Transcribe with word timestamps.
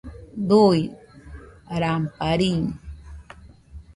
Dui 0.51 0.79
ramparín 1.83 2.57